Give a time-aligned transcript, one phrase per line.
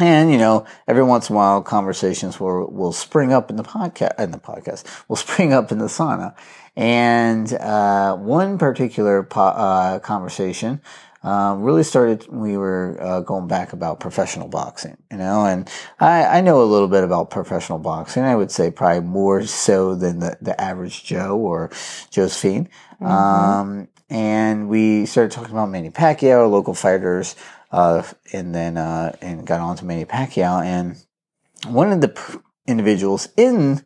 [0.00, 3.64] And you know, every once in a while, conversations will will spring up in the
[3.64, 4.18] podcast.
[4.18, 6.36] In the podcast, will spring up in the sauna.
[6.76, 10.80] And uh, one particular po- uh, conversation
[11.24, 12.28] uh, really started.
[12.28, 16.64] We were uh, going back about professional boxing, you know, and I, I know a
[16.64, 18.22] little bit about professional boxing.
[18.22, 21.70] I would say probably more so than the, the average Joe or
[22.10, 22.68] Josephine.
[23.00, 27.36] Um, and we started talking about Manny Pacquiao, local fighters,
[27.70, 30.64] uh, and then uh, and got on to Manny Pacquiao.
[30.64, 31.04] And
[31.66, 33.84] one of the p- individuals in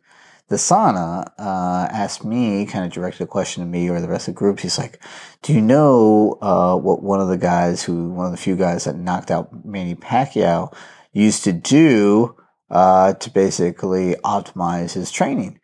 [0.49, 4.27] the sauna uh, asked me, kind of directed a question to me or the rest
[4.27, 4.59] of the group.
[4.59, 5.01] He's like,
[5.41, 8.83] "Do you know uh, what one of the guys who, one of the few guys
[8.83, 10.73] that knocked out Manny Pacquiao,
[11.11, 12.35] used to do
[12.69, 15.59] uh, to basically optimize his training?"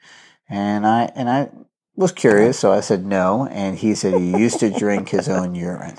[0.50, 1.50] And I and I
[1.96, 5.54] was curious, so I said no, and he said he used to drink his own
[5.54, 5.98] urine.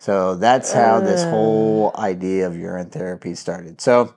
[0.00, 3.82] So that's how this whole idea of urine therapy started.
[3.82, 4.14] So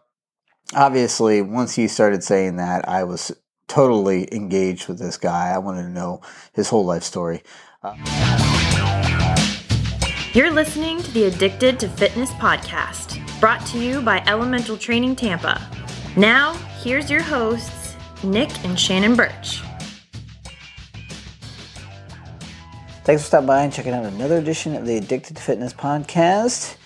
[0.73, 3.33] obviously, once he started saying that, I was
[3.67, 5.49] totally engaged with this guy.
[5.49, 6.21] I wanted to know
[6.53, 7.43] his whole life story.
[7.83, 7.95] Uh,
[10.33, 15.61] You're listening to the Addicted to Fitness podcast, brought to you by Elemental Training Tampa.
[16.15, 19.61] Now, here's your hosts, Nick and Shannon Birch.
[23.05, 26.77] Thanks for stopping by and checking out another edition of the Addicted to Fitness podcast.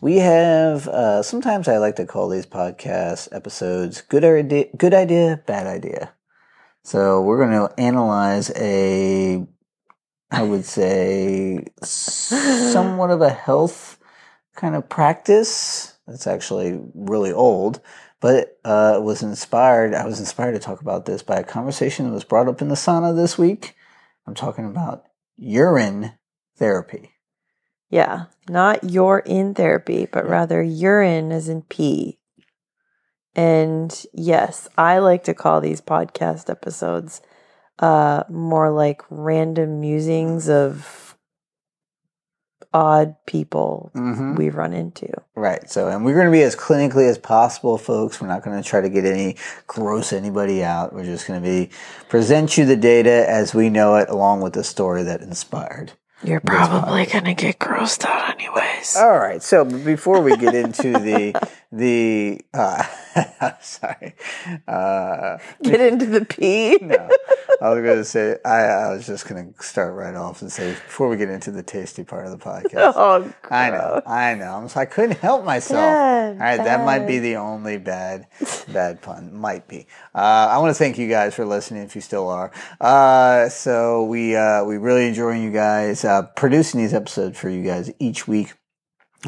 [0.00, 5.42] We have, uh, sometimes I like to call these podcast episodes good idea, good idea,
[5.46, 6.14] bad idea.
[6.84, 9.46] So we're going to analyze a,
[10.30, 13.98] I would say, somewhat of a health
[14.56, 15.98] kind of practice.
[16.06, 17.82] That's actually really old,
[18.20, 19.92] but uh, it was inspired.
[19.92, 22.68] I was inspired to talk about this by a conversation that was brought up in
[22.68, 23.74] the sauna this week.
[24.26, 25.04] I'm talking about
[25.38, 26.12] urine
[26.56, 27.12] therapy.
[27.88, 32.18] Yeah, not you're in therapy, but rather urine as in pee.
[33.34, 37.20] And yes, I like to call these podcast episodes
[37.78, 41.07] uh more like random musings of
[42.72, 44.34] odd people Mm-hmm.
[44.36, 45.08] we run into.
[45.34, 45.68] Right.
[45.70, 48.20] So, and we're going to be as clinically as possible, folks.
[48.20, 49.36] We're not going to try to get any
[49.66, 50.92] gross anybody out.
[50.92, 51.70] We're just going to be
[52.08, 55.92] present you the data as we know it, along with the story that inspired.
[56.24, 58.96] You're probably gonna get grossed out anyways.
[58.96, 59.40] All right.
[59.40, 62.82] So before we get into the the uh,
[63.60, 64.16] sorry,
[64.66, 66.76] uh, Get into the pee.
[66.82, 67.08] no,
[67.62, 70.50] I was going to say I, I was just going to start right off and
[70.52, 72.94] say before we get into the tasty part of the podcast.
[72.98, 74.54] Oh, I know, I know.
[74.56, 75.80] I'm so I couldn't help myself.
[75.80, 78.26] Bad, All right, that might be the only bad,
[78.72, 79.34] bad pun.
[79.34, 79.86] Might be.
[80.14, 82.52] Uh, I want to thank you guys for listening, if you still are.
[82.80, 87.62] Uh, so we uh, we really enjoying you guys uh, producing these episodes for you
[87.62, 88.54] guys each week.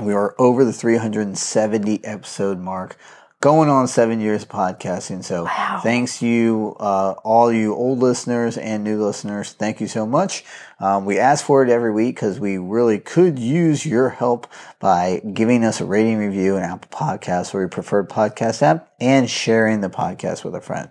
[0.01, 2.97] We are over the 370 episode mark,
[3.41, 5.25] going on seven years podcasting.
[5.25, 5.49] So
[5.83, 9.53] thanks you, uh, all you old listeners and new listeners.
[9.53, 10.45] Thank you so much.
[10.78, 14.47] Um, we ask for it every week because we really could use your help
[14.79, 19.29] by giving us a rating review in Apple Podcasts or your preferred podcast app and
[19.29, 20.91] sharing the podcast with a friend.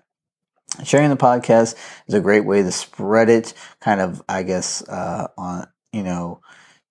[0.84, 1.76] Sharing the podcast
[2.08, 6.42] is a great way to spread it, kind of, I guess, uh, on, you know,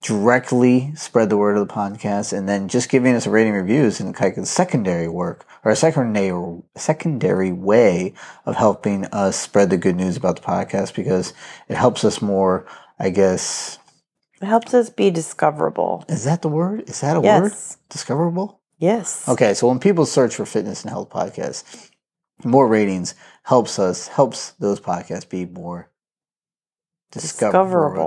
[0.03, 3.99] directly spread the word of the podcast and then just giving us a rating reviews
[3.99, 8.15] and kind of secondary work or a secondary secondary way
[8.47, 11.35] of helping us spread the good news about the podcast because
[11.69, 12.65] it helps us more
[13.01, 13.79] i guess
[14.41, 16.05] It helps us be discoverable.
[16.09, 17.53] is that the word is that a word
[17.89, 19.29] discoverable Yes.
[19.29, 21.91] okay so when people search for fitness and health podcasts
[22.45, 25.91] more ratings helps us helps those podcasts be more
[27.11, 27.99] discoverable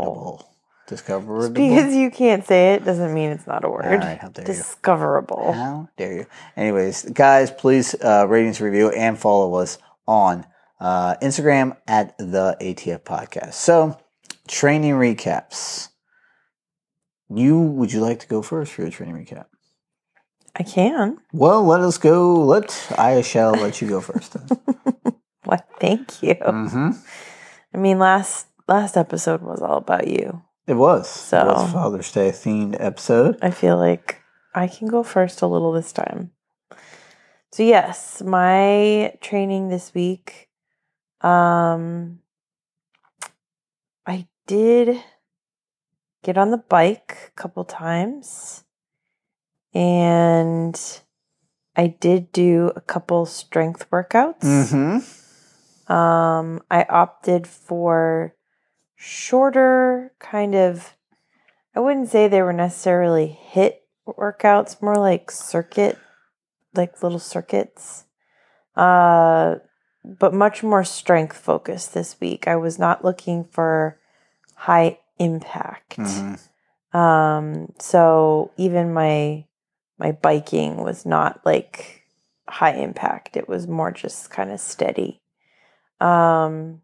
[0.44, 0.48] Discoverable.
[0.92, 3.86] Discoverable Because you can't say it doesn't mean it's not a word.
[3.86, 4.54] All right, how dare you.
[4.54, 5.54] Discoverable.
[5.54, 6.26] How dare you?
[6.56, 10.46] Anyways, guys, please uh, ratings, review, and follow us on
[10.80, 13.54] uh, Instagram at the ATF Podcast.
[13.54, 13.98] So,
[14.48, 15.90] training recaps.
[17.34, 19.46] You would you like to go first for your training recap?
[20.56, 21.18] I can.
[21.32, 22.36] Well, let us go.
[22.46, 24.36] Let I shall let you go first.
[25.44, 25.68] What?
[25.80, 26.36] Thank you.
[26.36, 26.92] mm-hmm.
[27.74, 30.44] I mean, last last episode was all about you.
[30.68, 31.10] It was.
[31.10, 33.38] So- it was Father's Day themed episode.
[33.42, 34.22] I feel like
[34.54, 36.32] I can go first a little this time.
[37.52, 40.48] So yes, my training this week
[41.22, 42.20] um
[44.08, 45.04] I did
[46.24, 48.64] get on the bike a couple times
[49.74, 50.80] and
[51.76, 54.42] I did do a couple strength workouts.
[54.42, 55.92] Mm-hmm.
[55.92, 58.36] Um, I opted for
[59.02, 60.96] shorter, kind of,
[61.76, 63.74] I wouldn't say they were necessarily HIIT
[64.08, 65.98] workouts, more like circuit
[66.76, 68.06] like little circuits.
[68.76, 69.56] Uh,
[70.04, 72.48] but much more strength focused this week.
[72.48, 74.00] I was not looking for
[74.56, 75.98] high impact.
[75.98, 76.40] Mhm.
[76.94, 79.46] Um, so even my
[79.98, 82.04] my biking was not like
[82.48, 83.36] high impact.
[83.36, 85.22] It was more just kind of steady.
[86.00, 86.82] Um,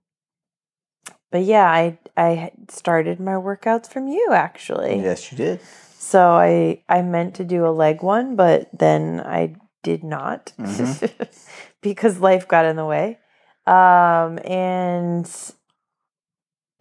[1.32, 5.02] but yeah, I I started my workouts from you actually.
[5.02, 5.62] Yes, you did.
[5.62, 10.54] So I I meant to do a leg one, but then I did not
[11.82, 13.20] because life got in the way.
[13.66, 15.30] Um, and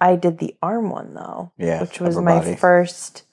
[0.01, 2.57] I did the arm one though, Yeah, which was my body.
[2.57, 3.25] first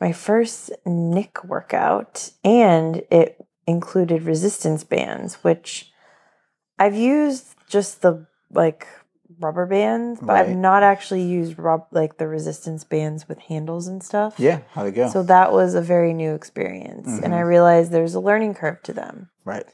[0.00, 5.90] my first Nick workout, and it included resistance bands, which
[6.78, 8.86] I've used just the like
[9.40, 10.46] rubber bands, but Right.
[10.46, 14.38] I've not actually used rub like the resistance bands with handles and stuff.
[14.38, 15.08] Yeah, how'd it go?
[15.08, 17.18] So that was a very new experience.
[17.22, 17.46] And I Mhm.
[17.48, 19.30] realized there's a learning curve to them.
[19.44, 19.66] right.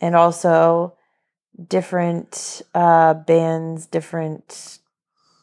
[0.00, 0.94] And also
[1.68, 4.78] different uh, bands, different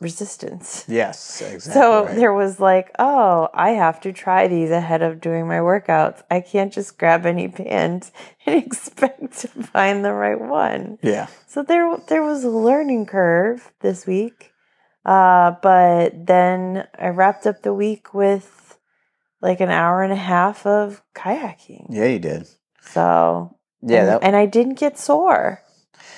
[0.02, 0.84] resistance.
[0.88, 1.80] Yes, exactly.
[1.80, 2.16] So right.
[2.16, 6.24] there was like, oh, I have to try these ahead of doing my workouts.
[6.30, 8.12] I can't just grab any band
[8.46, 10.98] and expect to find the right one.
[11.02, 11.28] Yeah.
[11.48, 14.52] So there, there was a learning curve this week,
[15.06, 18.78] uh, but then I wrapped up the week with
[19.42, 21.88] like an hour and a half of kayaking.
[21.90, 22.48] Yeah, you did.
[22.82, 25.62] So Yeah, and, that, and I didn't get sore,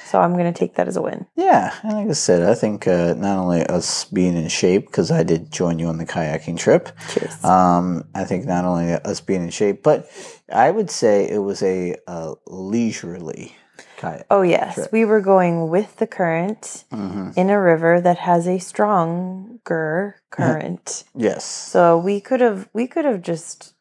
[0.05, 1.25] so I'm gonna take that as a win.
[1.35, 1.73] yeah.
[1.83, 5.23] And like I said, I think uh, not only us being in shape because I
[5.23, 6.89] did join you on the kayaking trip.
[7.09, 7.43] Cheers.
[7.43, 10.09] Um, I think not only us being in shape, but
[10.51, 13.55] I would say it was a uh, leisurely
[13.97, 14.25] kayak.
[14.29, 14.91] oh yes, trip.
[14.91, 21.03] we were going with the current hmm in a river that has a stronger current.
[21.15, 21.45] Yes.
[21.45, 23.73] So we could have we could have just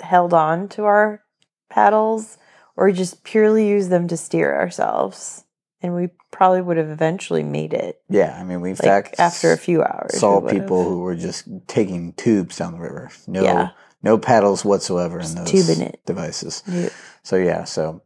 [0.00, 1.22] held on to our
[1.70, 2.38] paddles
[2.76, 5.43] or just purely use them to steer ourselves.
[5.84, 8.00] And we probably would have eventually made it.
[8.08, 8.34] Yeah.
[8.40, 10.18] I mean, we Like fact after a few hours.
[10.18, 13.10] saw people who were just taking tubes down the river.
[13.26, 13.68] No, Yeah.
[14.02, 16.00] no paddles whatsoever in those tubing it.
[16.06, 16.62] devices.
[16.66, 16.88] Yeah.
[17.22, 18.00] So yeah, so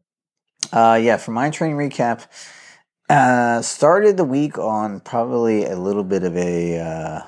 [0.73, 2.27] uh, yeah, for my training recap,
[3.09, 7.21] uh, started the week on probably a little bit of a uh,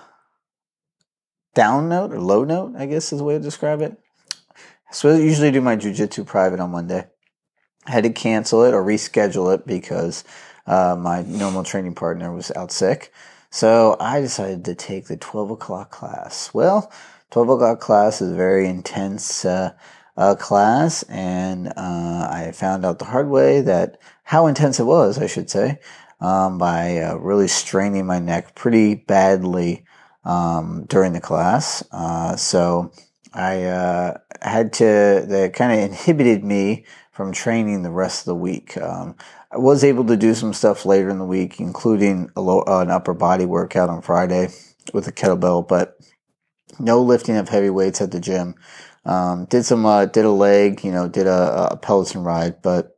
[1.55, 3.97] down note or low note, I guess is the way to describe it.
[4.91, 7.07] So I usually do my jujitsu private on Monday.
[7.87, 10.25] Had to cancel it or reschedule it because
[10.67, 13.13] uh, my normal training partner was out sick.
[13.51, 16.55] So I decided to take the 12 o'clock class.
[16.55, 16.93] Well,
[17.31, 19.73] 12 o'clock class is a very intense uh,
[20.17, 25.19] uh, class, and uh, I found out the hard way that how intense it was,
[25.19, 25.81] I should say,
[26.21, 29.85] um, by uh, really straining my neck pretty badly
[30.25, 31.83] um, during the class.
[31.91, 32.93] Uh, so
[33.33, 36.85] I had to, that kind of inhibited me
[37.21, 38.79] from training the rest of the week.
[38.79, 39.15] Um,
[39.53, 42.91] I was able to do some stuff later in the week, including low, uh, an
[42.91, 44.49] upper body workout on Friday
[44.95, 45.99] with a kettlebell, but
[46.79, 48.55] no lifting of heavy weights at the gym.
[49.05, 52.97] Um, did some, uh, did a leg, you know, did a, a Peloton ride, but,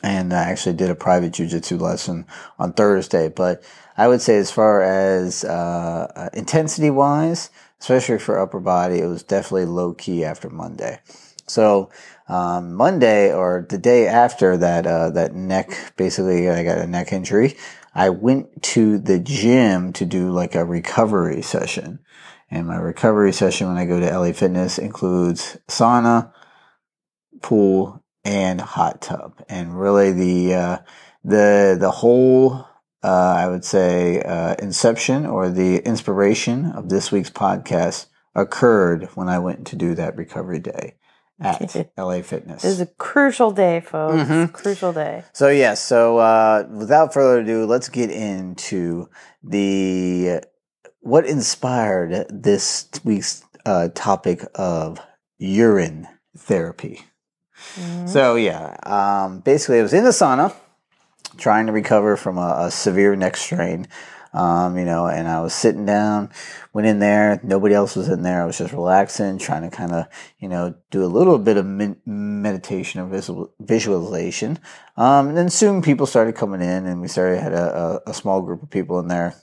[0.00, 2.26] and I actually did a private jujitsu lesson
[2.56, 3.30] on Thursday.
[3.30, 3.64] But
[3.96, 7.50] I would say, as far as uh, uh, intensity wise,
[7.80, 11.00] especially for upper body, it was definitely low key after Monday.
[11.50, 11.90] So
[12.28, 17.12] um, Monday or the day after that, uh, that neck, basically, I got a neck
[17.12, 17.56] injury.
[17.94, 21.98] I went to the gym to do like a recovery session.
[22.50, 26.32] And my recovery session when I go to LA Fitness includes sauna,
[27.42, 29.42] pool, and hot tub.
[29.48, 30.78] And really the, uh,
[31.24, 32.66] the, the whole,
[33.02, 39.28] uh, I would say, uh, inception or the inspiration of this week's podcast occurred when
[39.28, 40.94] I went to do that recovery day
[41.40, 42.62] at LA Fitness.
[42.62, 44.22] This is a crucial day, folks.
[44.28, 44.52] Mhm.
[44.52, 45.24] Crucial day.
[45.32, 49.08] So yes, so uh, without further ado, let's get into
[49.42, 50.40] the
[51.00, 55.00] what inspired this week's uh, topic of
[55.38, 56.06] urine
[56.36, 57.02] therapy.
[57.76, 58.08] Mhm.
[58.08, 60.52] So yeah, um, basically, I was in the sauna
[61.36, 63.86] trying to recover from a, a severe neck strain.
[64.32, 66.30] Um, you know, and I was sitting down,
[66.72, 67.40] went in there.
[67.42, 68.42] Nobody else was in there.
[68.42, 70.06] I was just relaxing, trying to kind of,
[70.38, 74.58] you know, do a little bit of min- meditation or visual- visualization.
[74.96, 78.14] Um, and then soon people started coming in, and we started had a, a, a
[78.14, 79.34] small group of people in there.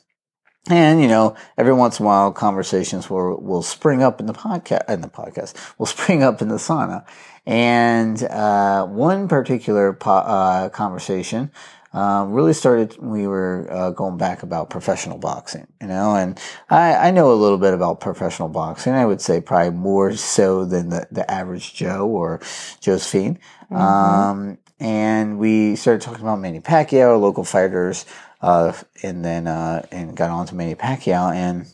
[0.69, 4.33] And you know, every once in a while, conversations will will spring up in the
[4.33, 4.89] podcast.
[4.89, 7.05] In the podcast, will spring up in the sauna.
[7.45, 11.51] And uh, one particular po- uh, conversation
[11.97, 16.39] uh, really started we were uh, going back about professional boxing, you know, and
[16.69, 18.93] I, I know a little bit about professional boxing.
[18.93, 22.39] I would say probably more so than the, the average Joe or
[22.81, 23.39] Josephine.
[23.71, 28.05] Um, and we started talking about Manny Pacquiao, local fighters,
[28.41, 31.33] uh, and then uh, and got on to Manny Pacquiao.
[31.33, 31.65] And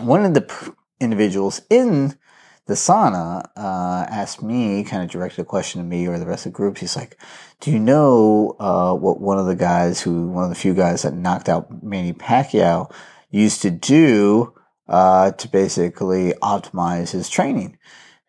[0.00, 2.16] one of the p- individuals in
[2.64, 6.46] the sauna uh, asked me, kind of directed a question to me or the rest
[6.46, 6.78] of the group.
[6.78, 7.18] He's like,
[7.60, 11.02] "Do you know uh, what one of the guys who, one of the few guys
[11.02, 12.92] that knocked out Manny Pacquiao,
[13.30, 14.54] used to do
[14.88, 17.78] uh, to basically optimize his training?"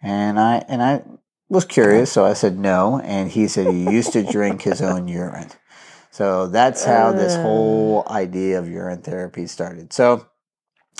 [0.01, 1.03] And I and I
[1.49, 5.07] was curious, so I said no, and he said he used to drink his own
[5.07, 5.51] urine.
[6.09, 9.93] So that's how this whole idea of urine therapy started.
[9.93, 10.27] So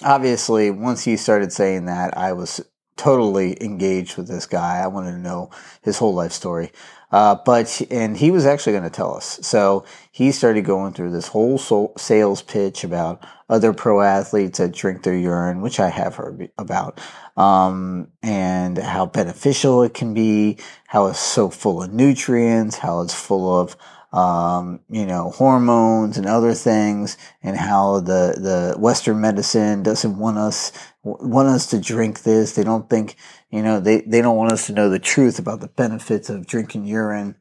[0.04, 2.62] obviously, once he started saying that, I was
[2.96, 4.80] totally engaged with this guy.
[4.80, 5.50] I wanted to know
[5.82, 6.72] his whole life story.
[7.12, 9.40] Uh, but, and he was actually going to tell us.
[9.42, 14.72] So he started going through this whole so- sales pitch about other pro athletes that
[14.72, 17.02] drink their urine, which I have heard about,
[17.36, 23.14] um, and how beneficial it can be, how it's so full of nutrients, how it's
[23.14, 23.76] full of,
[24.14, 30.38] um, you know, hormones and other things, and how the, the Western medicine doesn't want
[30.38, 30.72] us,
[31.04, 32.54] want us to drink this.
[32.54, 33.16] They don't think,
[33.50, 36.48] you know, they, they don't want us to know the truth about the benefits of
[36.48, 37.36] drinking urine.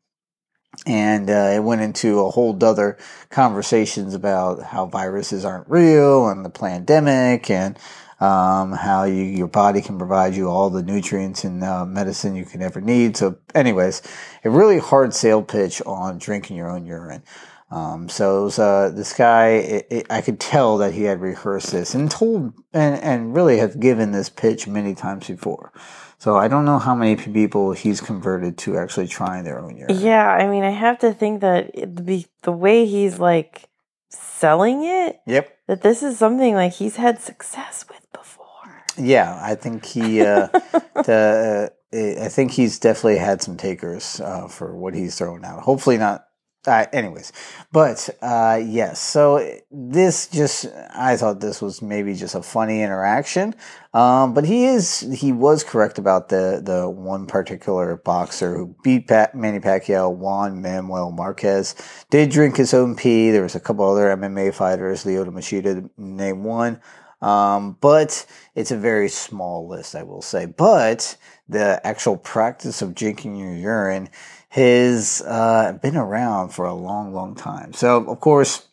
[0.87, 2.97] And uh, it went into a whole other
[3.29, 7.77] conversations about how viruses aren't real and the pandemic and
[8.21, 12.45] um, how you, your body can provide you all the nutrients and uh, medicine you
[12.45, 13.17] can ever need.
[13.17, 14.03] So, anyways,
[14.45, 17.25] a really hard sale pitch on drinking your own urine.
[17.71, 21.21] Um, so it was, uh, this guy, it, it, I could tell that he had
[21.21, 25.73] rehearsed this and told, and, and really have given this pitch many times before.
[26.19, 30.01] So I don't know how many people he's converted to actually trying their own urine.
[30.01, 33.71] Yeah, I mean, I have to think that the the way he's like
[34.11, 35.57] selling it, Yep.
[35.69, 38.85] that this is something like he's had success with before.
[38.99, 40.49] Yeah, I think he, uh,
[40.95, 45.63] the, uh, I think he's definitely had some takers uh, for what he's throwing out.
[45.63, 46.27] Hopefully not.
[46.67, 47.33] Uh, anyways,
[47.73, 49.01] but uh, yes.
[49.01, 53.55] So this just, I thought this was maybe just a funny interaction.
[53.95, 59.09] Um, but he is, he was correct about the the one particular boxer who beat
[59.09, 61.75] Pat, Manny Pacquiao, Juan Manuel Marquez.
[62.11, 63.31] Did drink his own pee.
[63.31, 66.79] There was a couple other MMA fighters, Lyoto Machida, name one.
[67.23, 70.45] Um, but it's a very small list, I will say.
[70.47, 71.17] But
[71.49, 74.09] the actual practice of drinking your urine
[74.51, 77.73] has uh, been around for a long, long time.
[77.73, 78.67] So, of course,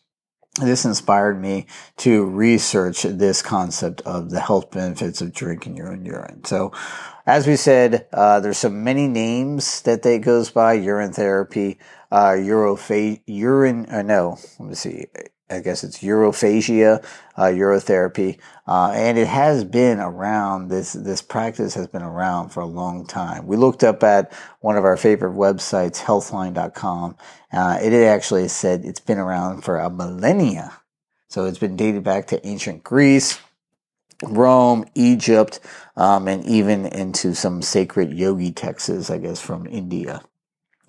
[0.60, 1.66] this inspired me
[1.98, 6.44] to research this concept of the health benefits of drinking your own urine.
[6.44, 6.72] So,
[7.26, 11.78] as we said, uh, there's so many names that they goes by: urine therapy,
[12.10, 13.86] uh, uropha- urine.
[13.86, 15.06] Uh, no, let me see.
[15.50, 17.04] I guess it's urophagia,
[17.36, 20.68] uh, urotherapy, uh, and it has been around.
[20.68, 23.46] This this practice has been around for a long time.
[23.46, 27.16] We looked up at one of our favorite websites, Healthline.com.
[27.52, 30.80] Uh, it actually said it's been around for a millennia,
[31.28, 33.38] so it's been dated back to ancient Greece,
[34.22, 35.60] Rome, Egypt,
[35.96, 40.20] um, and even into some sacred yogi texts, I guess, from India.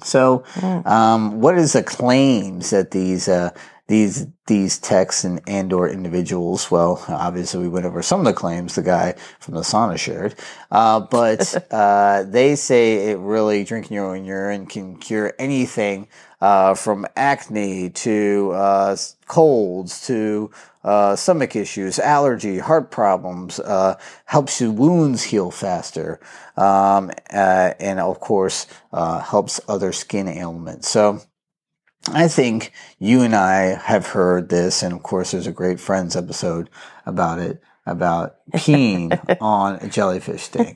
[0.02, 0.46] So,
[0.86, 3.52] um, what is the claims that these uh,
[3.90, 6.72] these these texts and and or individuals?
[6.72, 10.36] Well, obviously we went over some of the claims the guy from the sauna shared,
[10.72, 16.08] uh, but uh, they say it really drinking your own urine can cure anything
[16.40, 18.96] uh, from acne to uh,
[19.28, 20.52] colds to
[20.84, 26.20] uh, stomach issues, allergy, heart problems, uh, helps your wounds heal faster,
[26.56, 30.88] um, uh, and of course, uh, helps other skin ailments.
[30.88, 31.22] So,
[32.08, 36.16] I think you and I have heard this, and of course, there's a great Friends
[36.16, 36.70] episode
[37.06, 40.76] about it, about peeing on a jellyfish sting.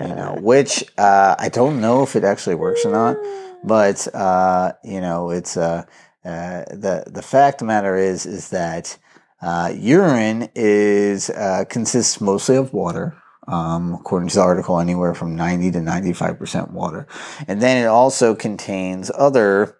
[0.00, 3.16] You know, which uh, I don't know if it actually works or not,
[3.64, 5.84] but uh, you know, it's uh,
[6.24, 8.96] uh, the the fact of the matter is is that
[9.42, 13.16] uh, urine is uh, consists mostly of water.
[13.48, 17.08] Um, according to the article, anywhere from ninety to ninety five percent water,
[17.48, 19.77] and then it also contains other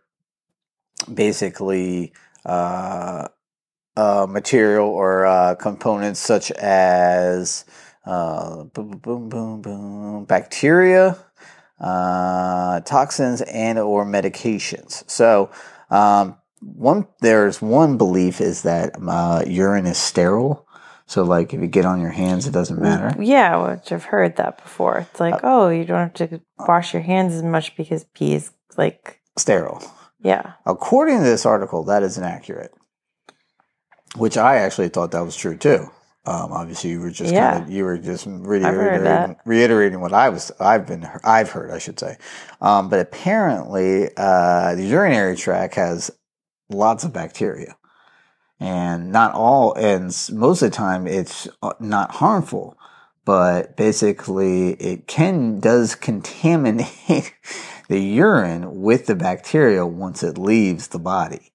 [1.12, 2.12] basically
[2.44, 3.28] uh,
[3.96, 7.64] uh, material or uh, components such as
[8.06, 11.18] uh, boom, boom, boom, boom, bacteria,
[11.80, 15.08] uh, toxins, and or medications.
[15.10, 15.50] So,
[15.90, 20.66] um, one there's one belief is that uh, urine is sterile.
[21.06, 23.14] So, like if you get on your hands, it doesn't matter.
[23.20, 25.06] Yeah, which I've heard that before.
[25.10, 28.52] It's like, oh, you don't have to wash your hands as much because pee is
[28.76, 29.82] like Sterile.
[30.20, 30.52] Yeah.
[30.66, 32.72] According to this article, that is inaccurate.
[34.16, 35.90] Which I actually thought that was true too.
[36.26, 37.52] Um, obviously, you were just Yeah.
[37.52, 41.78] kind of you were just reiterating, reiterating what I was I've been I've heard I
[41.78, 42.16] should say.
[42.60, 46.10] Um, but apparently, uh, the urinary tract has
[46.68, 47.76] lots of bacteria,
[48.60, 52.76] and not all and most of the time it's uh, not harmful,
[53.24, 57.32] but basically it can does contaminate
[57.88, 61.52] the urine with the bacteria once it leaves the body.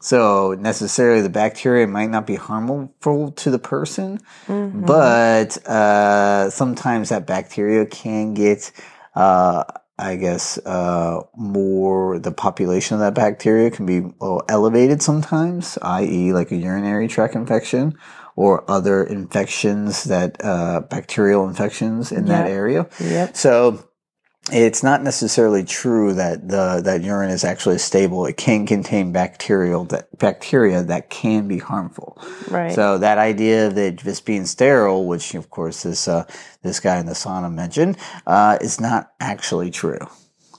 [0.00, 4.84] So necessarily the bacteria might not be harmful to the person, Mhm.
[4.84, 8.70] but uh, sometimes that bacteria can get,
[9.14, 9.64] uh,
[9.98, 12.18] I guess, uh, more.
[12.18, 14.12] The population of that bacteria can be
[14.48, 17.94] elevated sometimes, i.e., like a urinary tract infection
[18.36, 22.86] or other infections that uh, bacterial infections in that area.
[23.00, 23.36] Yep.
[23.36, 23.78] So
[24.52, 28.26] it's not necessarily true that the that urine is actually stable.
[28.26, 32.18] It can contain bacterial that bacteria that can be harmful.
[32.50, 32.72] Right.
[32.72, 36.26] So that idea that just being sterile, which of course this uh,
[36.62, 37.96] this guy in the sauna mentioned,
[38.26, 40.06] uh, is not actually true.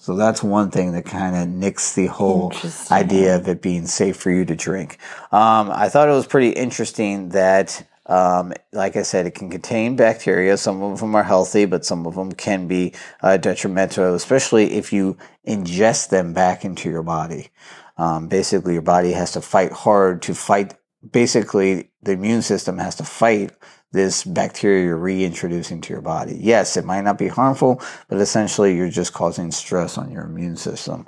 [0.05, 2.53] So that's one thing that kind of nicks the whole
[2.91, 4.99] idea of it being safe for you to drink.
[5.31, 9.95] Um, I thought it was pretty interesting that, um, like I said, it can contain
[9.95, 10.57] bacteria.
[10.57, 14.93] Some of them are healthy, but some of them can be uh, detrimental, especially if
[14.93, 17.49] you ingest them back into your body.
[17.97, 20.75] Um, basically, your body has to fight hard to fight.
[21.09, 23.51] Basically, the immune system has to fight
[23.91, 26.37] this bacteria you're reintroducing to your body.
[26.39, 30.57] Yes, it might not be harmful, but essentially you're just causing stress on your immune
[30.57, 31.07] system.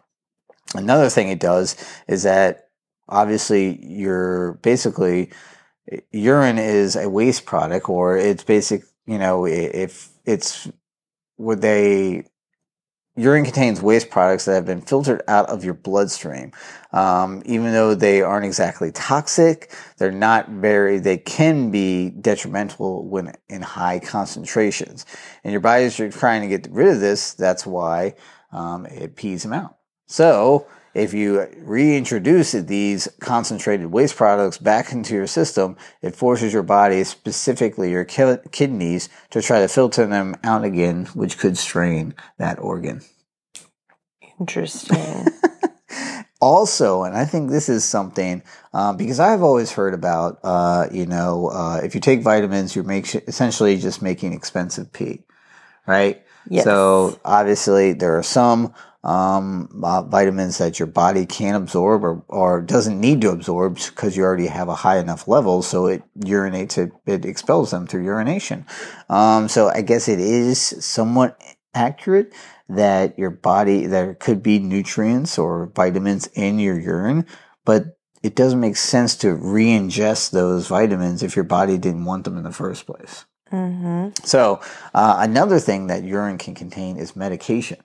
[0.73, 1.75] Another thing it does
[2.07, 2.69] is that
[3.09, 5.31] obviously you're basically
[6.12, 10.70] urine is a waste product or it's basic, you know, if it's
[11.38, 12.25] would they
[13.17, 16.51] urine contains waste products that have been filtered out of your bloodstream.
[16.94, 23.34] Um, even though they aren't exactly toxic, they're not very, they can be detrimental when
[23.50, 25.06] in high concentrations.
[25.44, 28.13] And your body's trying to get rid of this, that's why
[28.51, 29.77] um, it pees them out.
[30.06, 36.63] So, if you reintroduce these concentrated waste products back into your system, it forces your
[36.63, 42.60] body, specifically your kidneys, to try to filter them out again, which could strain that
[42.60, 43.01] organ.
[44.39, 45.27] Interesting.
[46.39, 51.07] Also, and I think this is something um, because I've always heard about, uh, you
[51.07, 55.23] know, uh, if you take vitamins, you're make, essentially just making expensive pee,
[55.88, 56.23] right?
[56.47, 56.63] Yes.
[56.63, 58.73] So obviously, there are some
[59.08, 64.17] um, uh, vitamins that your body can't absorb or, or doesn't need to absorb because
[64.17, 68.04] you already have a high enough level, so it urinates it, it expels them through
[68.04, 68.65] urination.
[69.10, 71.41] Um, so I guess it is somewhat
[71.74, 72.34] accurate
[72.67, 77.26] that your body there could be nutrients or vitamins in your urine,
[77.63, 82.36] but it doesn't make sense to re-ingest those vitamins if your body didn't want them
[82.36, 83.24] in the first place.
[83.50, 84.60] hmm So,
[84.93, 87.78] uh, another thing that urine can contain is medication.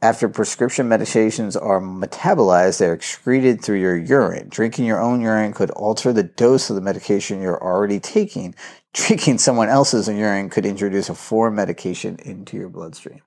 [0.00, 4.48] After prescription medications are metabolized, they're excreted through your urine.
[4.48, 8.54] Drinking your own urine could alter the dose of the medication you're already taking.
[8.92, 13.22] Drinking someone else's urine could introduce a foreign medication into your bloodstream.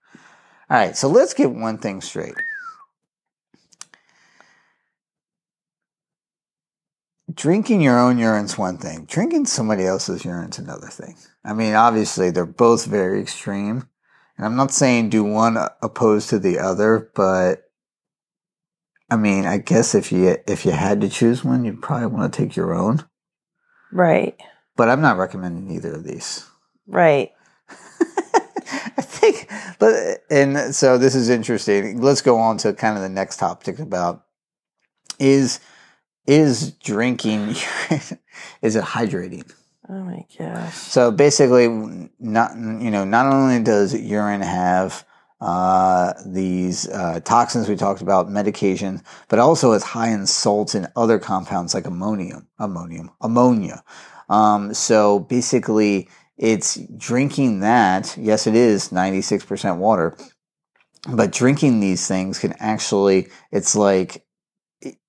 [0.69, 2.36] All right, so let's get one thing straight.
[7.34, 9.05] Drinking your own urine's one thing.
[9.05, 11.17] Drinking somebody else's urine's another thing.
[11.43, 13.89] I mean, obviously, they're both very extreme.
[14.37, 17.63] And I'm not saying do one opposed to the other, but
[19.09, 22.31] I mean, I guess if you if you had to choose one, you'd probably want
[22.31, 23.05] to take your own.
[23.91, 24.39] Right.
[24.77, 26.45] But I'm not recommending either of these.
[26.87, 27.31] Right.
[27.69, 32.01] I think, but and so this is interesting.
[32.01, 34.25] Let's go on to kind of the next topic about
[35.19, 35.59] is
[36.25, 37.49] is drinking
[38.61, 39.51] is it hydrating?
[39.91, 40.73] Oh my gosh.
[40.73, 41.67] So basically,
[42.17, 45.06] not you know, not only does urine have
[45.41, 50.88] uh, these uh, toxins we talked about, medications, but also it's high in salts and
[50.95, 53.84] other compounds like ammonium, ammonium, ammonia.
[54.30, 58.15] Um, so basically, it's drinking that.
[58.17, 60.15] Yes, it is ninety six percent water,
[61.12, 63.27] but drinking these things can actually.
[63.51, 64.25] It's like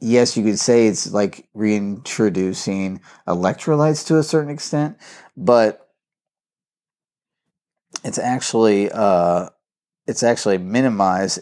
[0.01, 4.97] yes, you could say it's like reintroducing electrolytes to a certain extent,
[5.37, 5.89] but
[8.05, 9.49] it's actually uh,
[10.07, 11.39] it's actually minimize.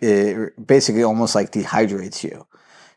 [0.00, 2.46] It basically almost like dehydrates you.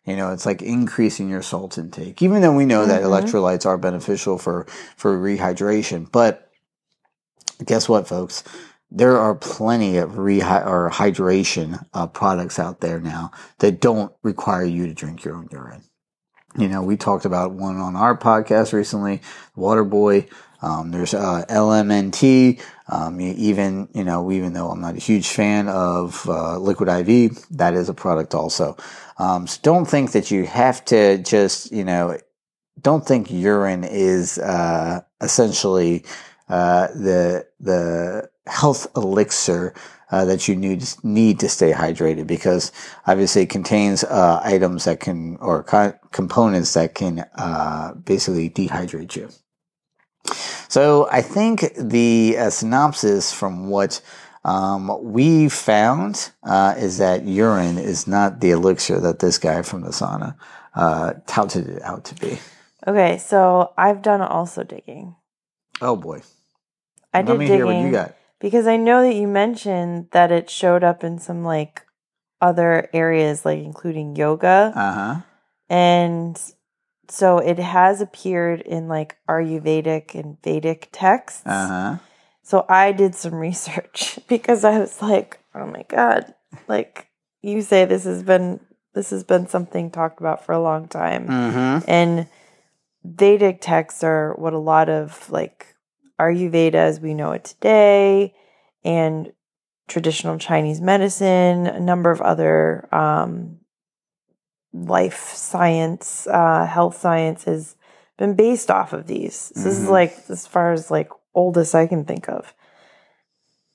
[0.06, 3.08] You know, it's like increasing your salt intake, even though we know that Mhm.
[3.10, 6.12] electrolytes are beneficial for for rehydration.
[6.12, 6.50] But
[7.64, 8.44] guess what, folks?
[8.92, 14.66] There are plenty of rehy- or hydration uh, products out there now that don't require
[14.66, 15.84] you to drink your own urine.
[16.58, 19.22] You know, we talked about one on our podcast recently,
[19.58, 20.30] Waterboy.
[20.62, 22.62] Um, there's uh, LMNT.
[22.88, 26.88] Um, you even, you know, even though I'm not a huge fan of uh, Liquid
[26.88, 28.78] IV, that is a product also.
[29.18, 32.18] Um, so don't think that you have to just, you know,
[32.82, 36.06] don't think urine is uh, essentially
[36.48, 39.74] uh, the the health elixir
[40.12, 42.72] uh, that you need need to stay hydrated because
[43.08, 49.16] obviously it contains uh, items that can or co- components that can uh, basically dehydrate
[49.16, 49.30] you.
[50.68, 54.02] So I think the uh, synopsis from what
[54.44, 59.82] um, we found uh, is that urine is not the elixir that this guy from
[59.82, 60.36] the sauna
[60.76, 62.40] uh, touted it out to be.
[62.88, 65.16] Okay, so I've done also digging.
[65.82, 66.22] Oh boy!
[67.14, 68.16] I Let did me digging hear what you got.
[68.46, 71.82] Because I know that you mentioned that it showed up in some like
[72.40, 75.22] other areas, like including yoga, Uh huh.
[75.68, 76.40] and
[77.08, 81.42] so it has appeared in like Ayurvedic and Vedic texts.
[81.44, 81.98] Uh huh.
[82.44, 86.36] So I did some research because I was like, oh my god,
[86.68, 87.08] like
[87.42, 88.60] you say this has been
[88.94, 91.28] this has been something talked about for a long time.
[91.28, 91.90] Mm-hmm.
[91.90, 92.28] And
[93.04, 95.75] Vedic texts are what a lot of like
[96.20, 98.34] Ayurveda as we know it today
[98.84, 99.32] and
[99.88, 103.60] traditional Chinese medicine, a number of other um,
[104.74, 107.76] life science, uh, health science has
[108.18, 109.52] been based off of these.
[109.56, 109.92] So this is Mhm.
[109.92, 112.54] like as far as like oldest I can think of.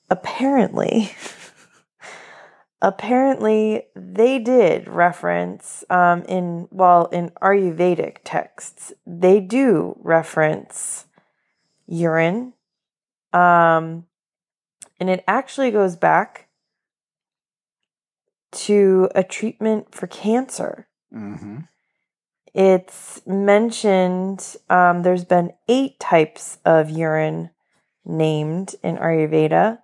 [0.09, 1.11] Apparently,
[2.81, 11.05] apparently they did reference um, in well in Ayurvedic texts they do reference
[11.91, 12.53] urine,
[13.33, 14.05] um,
[14.99, 16.47] and it actually goes back
[18.51, 20.87] to a treatment for cancer.
[21.13, 21.59] Mm-hmm.
[22.53, 27.51] It's mentioned um, there's been eight types of urine
[28.05, 29.79] named in Ayurveda.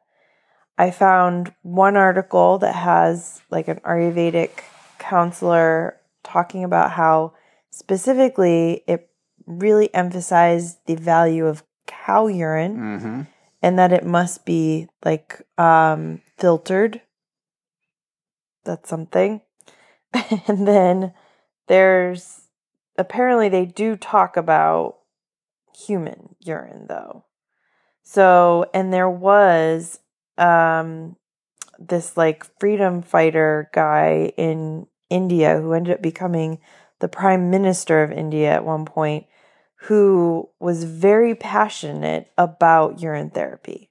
[0.78, 4.52] I found one article that has like an Ayurvedic
[5.00, 7.34] counselor talking about how
[7.70, 9.10] specifically it
[9.46, 11.63] really emphasized the value of
[12.08, 13.22] cow urine Mm-hmm.
[13.62, 17.02] and that it must be like um filtered.
[18.63, 19.41] That's something.
[20.48, 21.13] And then
[21.67, 22.48] there's
[22.98, 24.98] apparently they do talk about
[25.76, 27.26] human urine though.
[28.04, 30.00] So and there was
[30.38, 31.17] um
[31.78, 36.60] this like freedom fighter guy in India who ended up becoming
[37.00, 39.26] the prime minister of India at one point
[39.81, 43.89] who was very passionate about urine therapy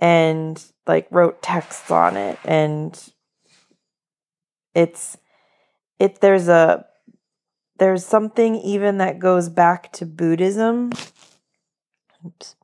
[0.00, 2.38] and like wrote texts on it.
[2.44, 2.98] And
[4.74, 5.16] it's
[5.98, 6.86] it there's a
[7.78, 10.92] there's something even that goes back to Buddhism.
[12.24, 12.56] Oops.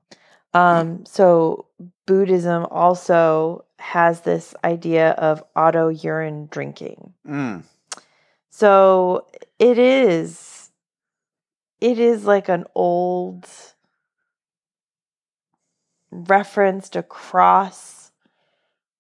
[0.53, 1.67] Um so
[2.07, 7.15] Buddhism also has this idea of auto urine drinking.
[7.29, 7.65] Mm.
[8.51, 9.27] so
[9.59, 10.54] it is
[11.81, 13.49] it is like an old
[16.11, 18.13] referenced across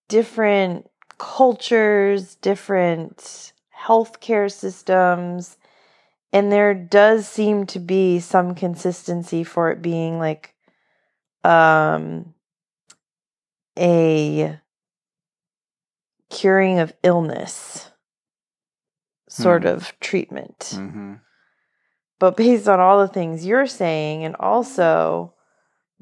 [0.08, 3.52] different cultures, different
[3.86, 5.56] healthcare systems,
[6.32, 10.54] and there does seem to be some consistency for it being like
[11.44, 12.34] um
[13.78, 14.58] a
[16.30, 17.90] curing of illness
[19.28, 19.68] sort Hmm.
[19.68, 20.58] of treatment.
[20.72, 21.14] Mm-hmm.
[22.24, 25.32] But based on all the things you're saying, and also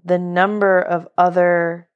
[0.05, 1.89] the number of other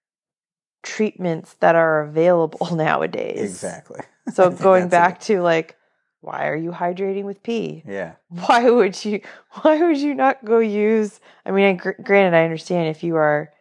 [0.82, 3.40] treatments that are available nowadays.
[3.40, 4.00] Exactly.
[4.34, 5.20] So going back it.
[5.26, 5.76] to like,
[6.20, 7.84] why are you hydrating with pee?
[7.86, 8.14] Yeah.
[8.28, 9.20] Why would you?
[9.62, 11.20] Why would you not go use?
[11.44, 13.52] I mean, I, gr- granted, I understand if you are,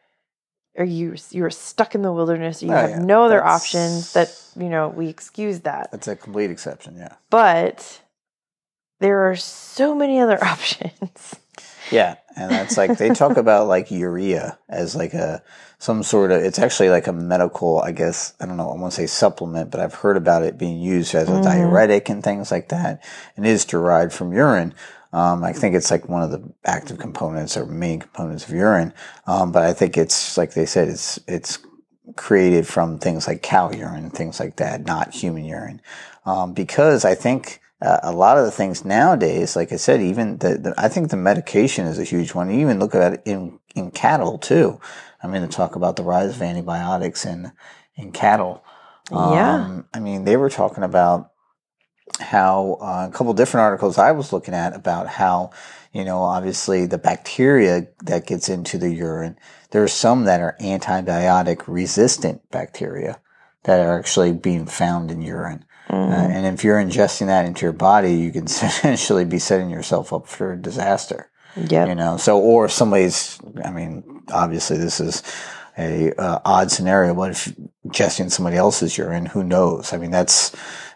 [0.75, 2.97] or you you're stuck in the wilderness, you Oh, have yeah.
[2.97, 4.13] no other That's- options.
[4.13, 5.91] That you know, we excuse that.
[5.91, 6.95] That's a complete exception.
[6.97, 7.13] Yeah.
[7.30, 8.01] But
[8.99, 11.36] there are so many other options.
[11.89, 15.43] Yeah, and that's like they talk about like urea as like a
[15.77, 18.93] some sort of it's actually like a medical, I guess I don't know, I won't
[18.93, 21.43] say supplement, but I've heard about it being used as a Mhm.
[21.43, 23.03] diuretic and things like that,
[23.38, 24.73] and is derived from urine.
[25.13, 28.93] Um, I think it's like one of the active components or main components of urine,
[29.27, 31.60] um, but I think it's like they said, it's it's
[32.15, 35.81] created from things like cow urine and things like that, not human urine,
[36.25, 40.38] um, because I think uh, a lot of the things nowadays, like I said, even
[40.38, 42.50] the, the, I think the medication is a huge one.
[42.50, 44.80] You even look at it in, in cattle too.
[45.22, 47.52] I'm going to talk about the rise of antibiotics in,
[47.96, 48.64] in cattle.
[49.12, 49.56] Yeah.
[49.56, 51.32] Um, I mean, they were talking about
[52.20, 55.52] how uh, a couple different articles I was looking at about how,
[55.92, 59.38] you know, obviously the bacteria that gets into the urine,
[59.72, 63.20] there are some that are antibiotic resistant bacteria
[63.64, 65.66] that are actually being found in urine.
[65.89, 70.12] Uh, and if you're ingesting that into your body, you can essentially be setting yourself
[70.12, 71.30] up for a disaster.
[71.56, 71.88] Yep.
[71.88, 75.24] You know, so or if somebody's, I mean, obviously this is
[75.78, 77.54] a uh, odd scenario, but if
[77.86, 79.93] ingesting somebody else's urine, who knows?
[79.93, 80.54] I mean, that's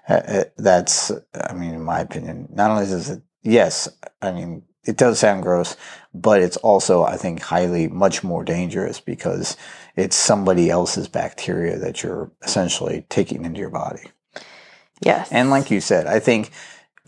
[0.09, 3.87] uh, uh, that's, I mean, in my opinion, not only is it yes,
[4.21, 5.77] I mean, it does sound gross,
[6.13, 9.55] but it's also, I think, highly much more dangerous because
[9.95, 14.01] it's somebody else's bacteria that you're essentially taking into your body.
[15.01, 15.29] Yes.
[15.31, 16.51] And like you said, I think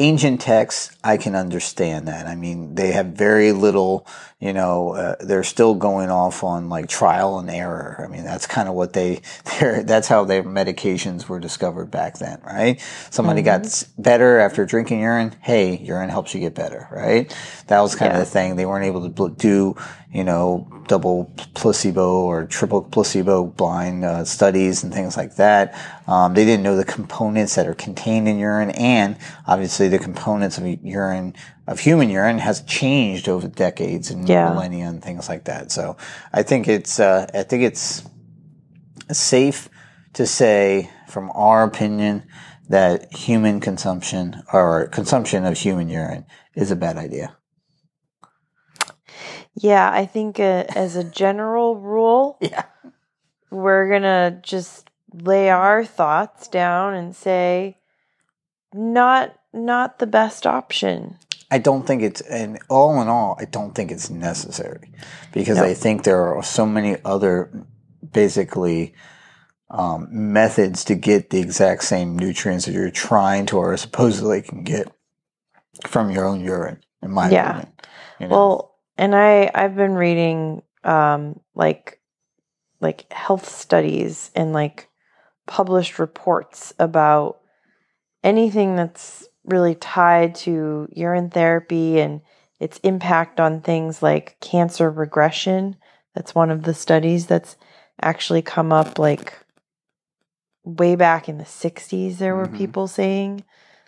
[0.02, 2.26] ancient texts, I can understand that.
[2.26, 4.08] I mean, they have very little,
[4.40, 8.04] you know, uh, they're still going off on like trial and error.
[8.04, 9.22] I mean, that's kind of what they,
[9.60, 12.82] that's how their medications were discovered back then, right?
[13.12, 15.36] Somebody got better after drinking urine.
[15.42, 17.32] Hey, urine helps you get better, right?
[17.68, 18.20] That was kind Yeah.
[18.20, 18.56] of the thing.
[18.56, 19.76] They weren't able to do,
[20.12, 25.74] you know, double placebo or triple placebo blind uh, studies and things like that.
[26.08, 29.16] Um, they didn't know the components that are contained in urine, and
[29.48, 31.36] obviously the components of urine
[31.68, 34.50] of human urine has changed over decades and Yeah.
[34.50, 35.72] millennia and things like that.
[35.72, 35.96] So
[36.34, 38.04] I think it's uh, I think it's
[39.12, 39.70] safe
[40.14, 42.24] to say, from our opinion,
[42.70, 46.26] that human consumption or consumption of human urine
[46.56, 47.36] is a bad idea.
[49.56, 52.64] yeah, I think uh, as a general rule, Yeah.
[53.50, 57.78] we're going to just lay our thoughts down and say
[58.74, 61.18] not not the best option.
[61.54, 64.90] I don't think it's, and all in all, I don't think it's necessary
[65.34, 65.66] because No.
[65.66, 67.52] I think there are so many other
[68.14, 68.94] basically
[69.70, 74.64] um, methods to get the exact same nutrients that you're trying to or supposedly can
[74.64, 74.90] get
[75.88, 77.50] from your own urine, in my Yeah.
[77.50, 77.74] opinion.
[78.20, 78.36] You know?
[78.36, 82.00] Well, and I I've been reading um like
[82.80, 84.88] like health studies and like
[85.48, 87.41] published reports about
[88.24, 92.22] anything that's really tied to urine therapy and
[92.60, 95.76] its impact on things like cancer regression.
[96.14, 97.58] That's one of the studies that's
[98.02, 99.34] actually come up like
[100.64, 102.56] way back in the 60s there were Mhm.
[102.58, 103.44] people saying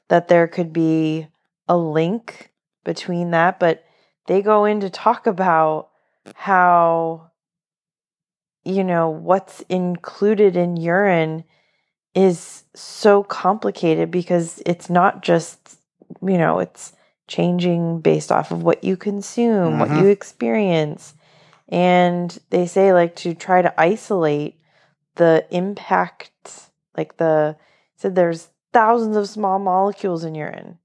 [0.07, 1.27] that there could be
[1.67, 2.51] a link
[2.83, 3.83] between that but
[4.27, 5.89] they go in to talk about
[6.35, 7.29] how
[8.63, 11.43] you know what's included in urine
[12.15, 15.77] is so complicated because it's not just
[16.21, 16.93] you know it's
[17.27, 20.01] changing based off of what you consume what Mhm.
[20.01, 21.13] you experience
[21.69, 24.59] and they say like to try to isolate
[25.15, 27.55] the impact like the
[27.95, 30.77] said there's thousands of small molecules in urine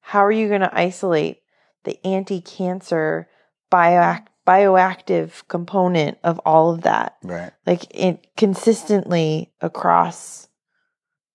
[0.00, 1.40] how are you going to isolate
[1.84, 3.28] the anti-cancer
[3.72, 7.52] bioac- bioactive component of all of that right.
[7.66, 10.48] like it consistently across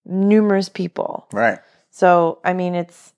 [0.06, 1.60] numerous people Right.
[1.90, 3.14] so i mean it's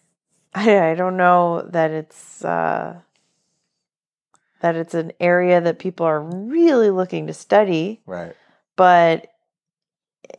[0.54, 3.00] i, I don't know that it's uh
[4.60, 8.34] that it's an area that people are really looking to study Right.
[8.76, 9.26] but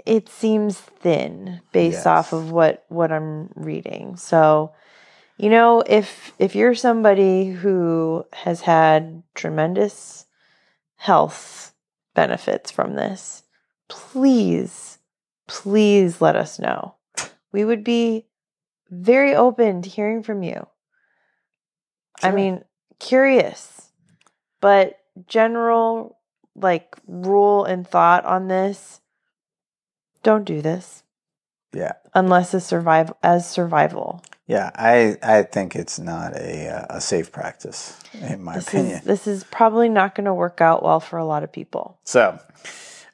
[0.06, 2.06] it seems thin based Yes.
[2.06, 4.16] off of what what I'm reading.
[4.16, 4.72] So,
[5.38, 10.26] you know, if if you're somebody who has had tremendous
[10.96, 11.74] health
[12.14, 13.44] benefits from this,
[13.90, 14.91] please
[15.52, 16.96] please let us know.
[17.52, 18.26] We would be
[18.90, 20.66] very open to hearing from you.
[22.24, 22.64] I mean,
[23.00, 23.90] curious,
[24.62, 26.18] but general
[26.56, 29.02] like rule and thought on this
[30.24, 31.04] don't do this
[31.74, 31.94] Yeah.
[32.14, 34.24] unless as survival as survival.
[34.48, 34.72] Yeah.
[34.76, 38.98] I, I think it's not a, uh, a safe practice, in my This opinion.
[39.00, 42.00] is this is probably not going to work out well for a lot of people.
[42.06, 42.40] So,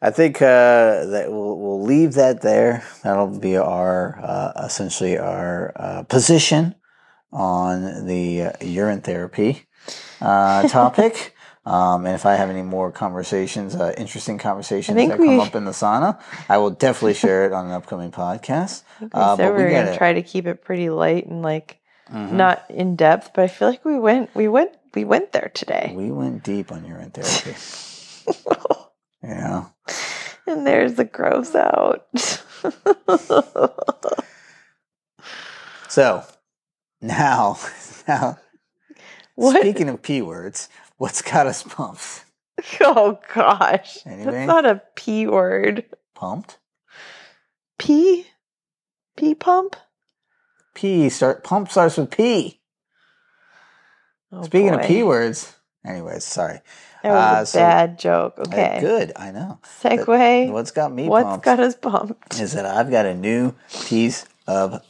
[0.01, 2.83] I think uh, that we'll, we'll leave that there.
[3.03, 6.75] That'll be our uh, essentially our uh, position
[7.31, 9.65] on the uh, urine therapy
[10.21, 11.33] uh, topic.
[11.65, 15.65] um, and if I have any more conversations, uh, interesting conversations that come up in
[15.65, 18.83] the sauna, I will definitely share it on an upcoming podcast.
[19.01, 21.41] We Uh, but we we going gotta- to try to keep it pretty light and
[21.41, 21.79] like
[22.13, 22.31] Mhm.
[22.33, 25.91] not in depth, but I feel like we went we went we went there today.
[25.93, 27.55] We went deep on urine therapy.
[29.35, 29.71] know,
[30.45, 32.07] and there's the gross out.
[35.89, 36.23] So
[37.01, 37.57] now,
[38.07, 38.37] now,
[39.35, 39.59] What?
[39.59, 42.25] speaking of p words, what's got us pumped?
[42.81, 43.99] Oh gosh.
[44.05, 44.31] Anyway.
[44.31, 45.85] That's not a P word.
[46.15, 46.57] Pumped.
[47.79, 48.27] P?
[49.15, 49.75] P pump?
[50.73, 51.43] P start.
[51.43, 52.59] Pump starts with P.
[54.31, 55.55] Oh, Speaking of p words.
[55.85, 56.59] Anyways, sorry.
[57.03, 58.33] That was uh, a so- bad joke.
[58.37, 58.77] Uh, Okay.
[58.81, 59.13] good.
[59.15, 59.59] I know.
[59.81, 60.51] Segue.
[60.51, 61.45] What's got me What's pumped?
[61.45, 62.39] got us pumped?
[62.39, 63.53] is that I've got a new
[63.85, 64.81] piece of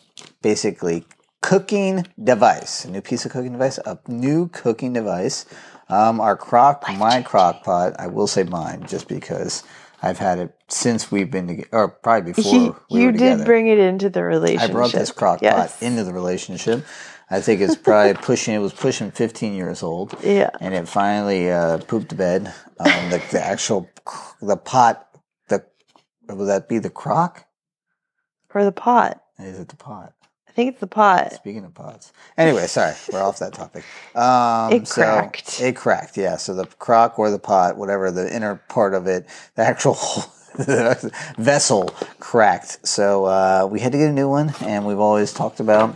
[0.41, 1.05] basically
[1.41, 5.45] cooking device, a new piece of cooking device, a new cooking device.
[5.89, 9.63] Um, our crock, my crock pot, I will say mine, just because
[10.01, 13.45] I've had it since we've been together, or probably before You, we you did together.
[13.45, 14.69] bring it into the relationship.
[14.69, 15.77] I brought this crock Yes.
[15.79, 16.83] pot into the relationship.
[17.29, 18.53] I think it's probably pushing.
[18.55, 20.15] It was pushing 15 years old.
[20.23, 20.49] Yeah.
[20.61, 22.53] and it finally uh, pooped the bed.
[22.79, 23.89] Um, the, the actual
[24.41, 25.07] the pot.
[25.49, 25.63] The
[26.29, 27.45] would that be the crock?
[28.53, 29.21] Or the pot.
[29.39, 30.13] Is it the pot?
[30.47, 31.33] I think it's the pot.
[31.33, 32.11] Speaking of pots.
[32.37, 33.83] Anyway, sorry, we're off that topic.
[34.15, 35.61] Um, It so- cracked.
[35.61, 36.37] it cracked, yeah.
[36.37, 39.95] So the crock or the pot, whatever the inner part of it, the actual
[41.37, 42.87] vessel cracked.
[42.87, 45.95] So uh, we had to get a new one, and we've always talked about,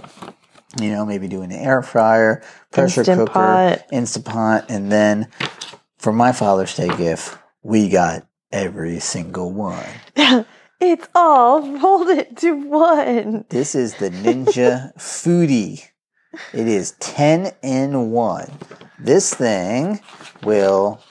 [0.79, 3.85] you know, maybe doing an air fryer, pressure Instant cooker, Pot.
[3.91, 5.27] instant pot, and then
[5.97, 9.85] for my Father's Day gift, we got every single one.
[10.79, 13.45] it's all rolled into one.
[13.49, 15.87] This is the Ninja Foodi.
[16.53, 18.51] It is 10 in 1.
[18.99, 19.99] This thing
[20.43, 21.01] will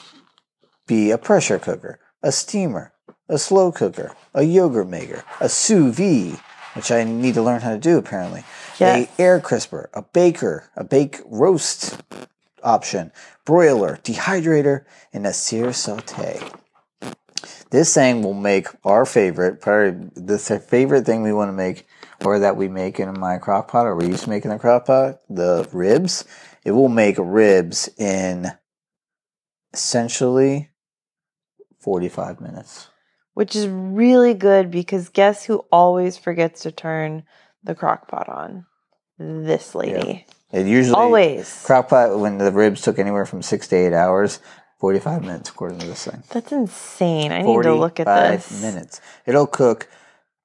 [0.86, 2.92] be a pressure cooker, a steamer,
[3.28, 6.40] a slow cooker, a yogurt maker, a sous vide,
[6.74, 8.44] which I need to learn how to do apparently,
[8.80, 9.08] Yes.
[9.18, 12.00] a air crisper, a baker, a bake roast
[12.62, 13.12] option,
[13.44, 16.40] broiler, dehydrator, and a sear saute.
[17.70, 21.86] This thing will make our favorite, probably the favorite thing we want to make,
[22.24, 24.58] or that we make in my crock pot, or we used to make in the
[24.58, 26.24] crock pot, the ribs.
[26.64, 28.50] It will make ribs in
[29.72, 30.70] essentially
[31.78, 32.88] 45 minutes.
[33.34, 37.22] Which is really good because guess who always forgets to turn
[37.62, 38.66] the crock pot on?
[39.20, 40.24] This lady.
[40.50, 41.62] It usually Always.
[41.66, 44.40] crock pot when the ribs took anywhere from six to eight hours,
[44.78, 46.22] 45 minutes according to this thing.
[46.30, 47.30] That's insane.
[47.30, 48.62] I need to look at 45 this.
[48.62, 49.00] minutes.
[49.26, 49.88] It'll cook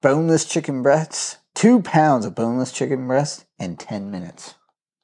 [0.02, 4.56] boneless chicken breasts, two pounds of boneless chicken breast in 10 minutes.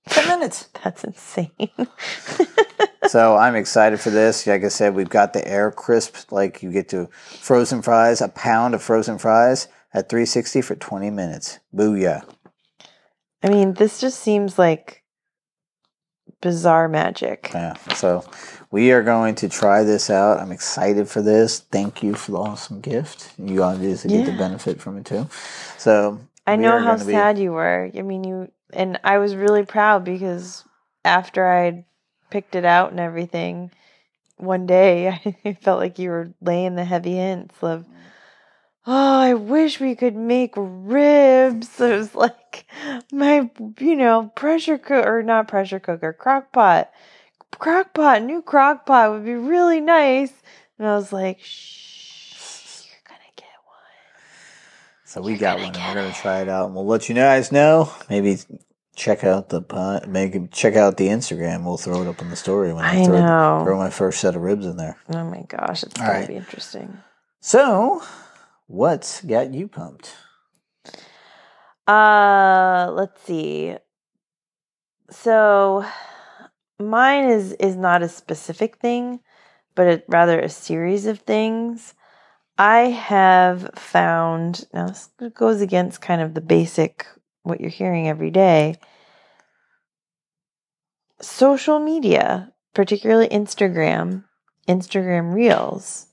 [0.09, 0.67] 10 minutes.
[0.83, 1.69] That's insane.
[3.07, 4.45] so I'm excited for this.
[4.45, 7.07] Like I said, we've got the air crisp, like you get to
[7.39, 11.59] frozen fries, a pound of frozen fries at 360 for 20 minutes.
[11.73, 12.25] Booyah.
[13.43, 15.03] I mean, this just seems like
[16.41, 17.51] bizarre magic.
[17.53, 17.75] Yeah.
[17.95, 18.23] So
[18.71, 20.39] we are going to try this out.
[20.39, 21.59] I'm excited for this.
[21.59, 23.33] Thank you for the awesome gift.
[23.37, 25.27] You obviously get the benefit from it too.
[25.77, 27.91] So I know how be- sad you were.
[27.95, 30.63] I mean, you and I was really proud because
[31.03, 31.85] after I
[32.29, 33.71] picked it out and everything,
[34.37, 35.09] one day
[35.45, 37.91] I felt like you were laying the heavy hints of, mm.
[38.87, 41.69] Oh, I wish we could make ribs.
[41.79, 42.65] It was like
[43.11, 46.91] my, you know, pressure cooker, or not pressure cooker, crock pot.
[47.59, 50.33] Crock pot, new crock pot would be really nice.
[50.79, 54.23] And I was like, shh, you're going to get one.
[55.05, 57.51] So we got one, and we're gonna try it out, and we'll let you guys
[57.51, 57.91] know.
[58.09, 58.37] Maybe
[58.95, 61.63] check out the pot, maybe check out the Instagram.
[61.63, 63.63] We'll throw it up on the story when I, I throw, know.
[63.63, 64.97] throw my first set of ribs in there.
[65.13, 66.21] Oh my gosh, it's going right.
[66.21, 66.97] to be interesting.
[67.41, 68.01] So,
[68.71, 70.15] what's got you pumped?
[71.87, 73.75] Uh, let's see.
[75.09, 75.85] So
[76.79, 79.19] mine is is not a specific thing,
[79.75, 81.93] but it, rather a series of things.
[82.57, 87.05] I have found now this goes against kind of the basic
[87.43, 88.75] what you're hearing every day.
[91.21, 94.23] Social media, particularly Instagram,
[94.67, 96.07] Instagram Reels,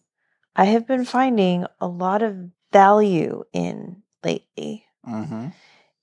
[0.58, 4.84] I have been finding a lot of value in lately.
[5.06, 5.48] Mm-hmm.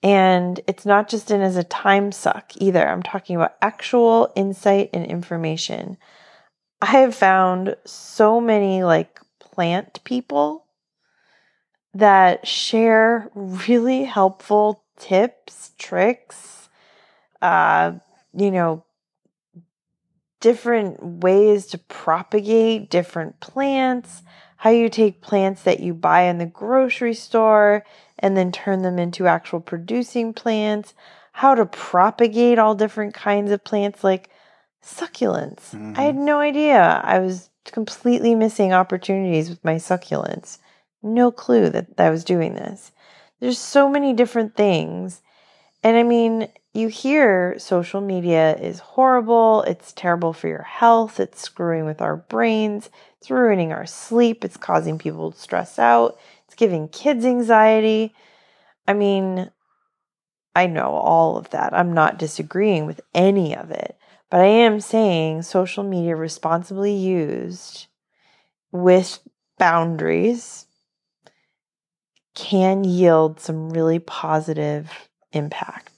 [0.01, 2.87] And it's not just in as a time suck either.
[2.87, 5.97] I'm talking about actual insight and information.
[6.81, 10.65] I have found so many like plant people
[11.93, 16.69] that share really helpful tips, tricks,
[17.41, 17.93] uh,
[18.33, 18.85] you know,
[20.39, 24.21] different ways to propagate different plants,
[24.57, 27.85] how you take plants that you buy in the grocery store
[28.19, 30.93] and then turn them into actual producing plants,
[31.33, 34.29] how to propagate all different kinds of plants like
[34.83, 35.73] succulents.
[35.97, 36.25] I had mm-hmm.
[36.25, 37.01] no idea.
[37.03, 40.59] I was completely missing opportunities with my succulents.
[41.03, 42.91] No clue that, that I was doing this.
[43.39, 45.21] There's so many different things.
[45.83, 51.41] And I mean, you hear social media is horrible, it's terrible for your health, it's
[51.41, 56.55] screwing with our brains, it's ruining our sleep, it's causing people to stress out, it's
[56.55, 58.13] giving kids anxiety.
[58.87, 59.51] I mean,
[60.55, 61.73] I know all of that.
[61.73, 63.97] I'm not disagreeing with any of it.
[64.29, 67.87] But I am saying social media responsibly used
[68.71, 69.19] with
[69.57, 70.65] boundaries
[72.33, 74.91] can yield some really positive
[75.31, 75.94] impacts.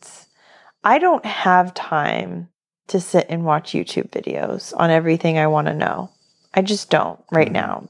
[0.87, 2.47] I don't have time
[2.87, 6.11] to sit and watch YouTube videos on everything I want to know.
[6.53, 7.89] I just don't right now.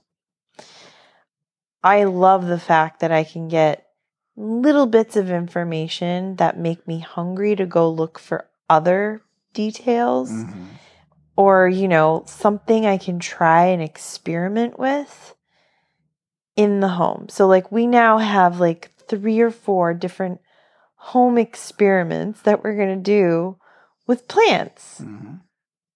[1.84, 3.86] I love the fact that I can get
[4.36, 9.22] little bits of information that make me hungry to go look for other
[9.54, 10.64] details Mm-hmm.
[11.36, 15.36] or, you know, something I can try and experiment with
[16.56, 17.28] in the home.
[17.30, 20.41] So, like, we now have like three or four different
[21.14, 23.58] home experiments that we're going to do
[24.08, 24.99] with plants.
[25.01, 25.36] Mm-hmm.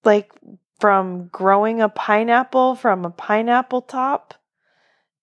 [0.04, 0.32] Like,
[0.80, 4.34] from growing a pineapple from a pineapple top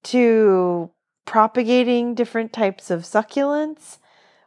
[0.05, 0.91] to
[1.25, 3.99] propagating different types of succulents.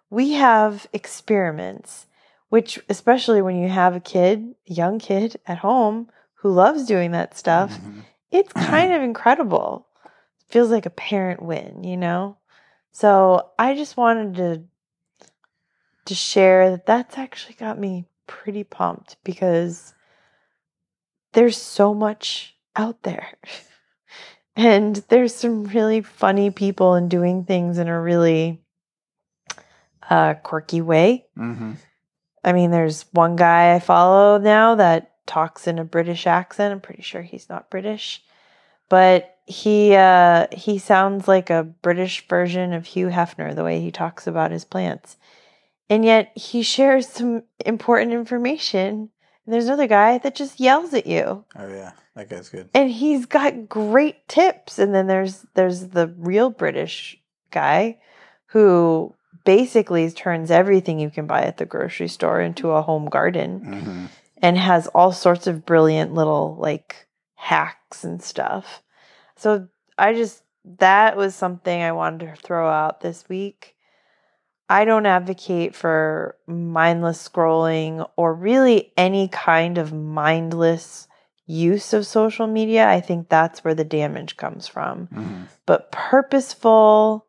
[0.10, 2.08] We have experiments,
[2.50, 7.12] which, especially when you have a kid, a young kid at home who loves doing
[7.12, 8.04] that stuff, Mhm.
[8.32, 9.88] it's kind of incredible.
[10.50, 12.36] feels like a parent win, you know?
[12.92, 14.64] So I just wanted to
[16.12, 19.94] to share that that's actually got me pretty pumped because
[21.32, 23.30] there's so much out there.
[24.58, 28.62] and there's some really funny people and doing things in a really
[30.10, 31.28] uh, quirky way.
[31.38, 31.78] Mhm.
[32.44, 36.74] I mean, there's one guy I follow now that talks in a British accent.
[36.74, 38.22] I'm pretty sure he's not British,
[38.90, 43.92] but he uh, he sounds like a British version of Hugh Hefner the way he
[43.92, 45.16] talks about his plants,
[45.92, 49.10] and yet he shares some important information.
[49.46, 52.70] And there's another guy that just yells at you, Oh yeah, that guy's good.
[52.74, 54.80] and he's got great tips.
[54.80, 57.20] And then there's there's the real British
[57.52, 57.98] guy
[58.48, 59.14] who
[59.46, 64.06] basically turns everything you can buy at the grocery store into a home garden hmm
[64.44, 68.82] and has all sorts of brilliant little like hacks and stuff.
[69.36, 69.68] So
[70.00, 70.42] I just
[70.80, 73.76] that was something I wanted to throw out this week.
[74.72, 81.10] I don't advocate for mindless scrolling or really any kind of mindless
[81.46, 82.88] use of social media.
[82.88, 85.08] I think that's where the damage comes from.
[85.08, 87.26] hmm But purposeful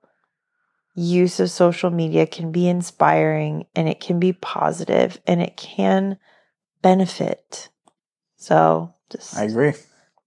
[0.95, 6.19] use of social media can be inspiring and it can be positive and it can
[6.81, 7.71] benefit.
[8.37, 9.73] So just I agree.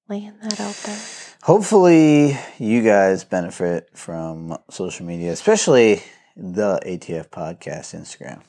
[0.09, 0.99] laying that out there.
[1.43, 6.03] Hopefully, you guys benefit from social media, especially
[6.35, 8.41] the ATF podcast Instagram.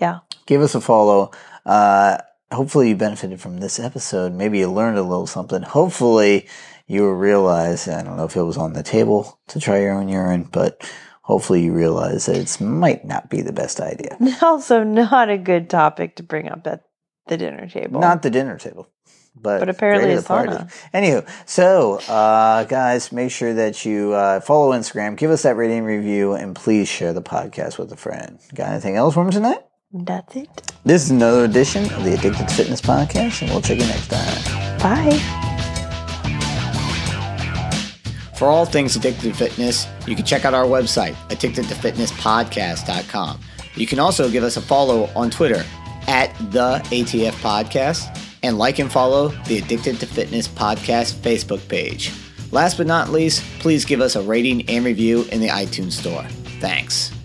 [0.00, 0.20] Yeah.
[0.46, 1.32] Give us a follow.
[1.66, 2.18] Uh,
[2.52, 4.32] hopefully, you benefited from this episode.
[4.32, 5.62] Maybe you learned a little something.
[5.62, 6.46] Hopefully,
[6.86, 9.92] you will realize I don't know if it was on the table to try your
[9.92, 10.88] own urine, but
[11.22, 14.16] hopefully, you realize that it might not be the best idea.
[14.42, 16.84] Also, not a good topic to bring up at
[17.26, 18.00] the dinner table.
[18.00, 18.88] Not the dinner table.
[19.40, 20.56] But, But apparently great at a the party.
[20.94, 25.84] Anywho, so uh, guys, make sure that you uh, follow Instagram, give us that rating
[25.84, 28.38] review, and please share the podcast with a friend.
[28.54, 29.58] Got anything else for me tonight?
[29.92, 30.48] That's it.
[30.84, 34.08] This is another edition of the Addicted to Fitness podcast, and we'll check you next
[34.08, 34.78] time.
[34.78, 35.18] Bye.
[38.36, 43.40] For all things addicted to fitness, you can check out our website, addictedtofitnesspodcast.com.
[43.74, 45.64] You can also give us a follow on Twitter
[46.06, 48.06] at the ATF Podcast
[48.42, 52.12] and like and follow the Addicted to Fitness Podcast Facebook page.
[52.50, 56.24] Last but not least, please give us a rating and review in the iTunes Store.
[56.60, 57.17] Thanks.